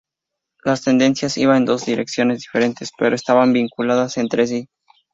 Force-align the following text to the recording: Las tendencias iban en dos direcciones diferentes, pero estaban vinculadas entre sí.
Las 0.63 0.81
tendencias 0.81 1.37
iban 1.37 1.57
en 1.57 1.65
dos 1.65 1.85
direcciones 1.85 2.39
diferentes, 2.39 2.89
pero 2.97 3.15
estaban 3.15 3.53
vinculadas 3.53 4.17
entre 4.17 4.47
sí. 4.47 4.67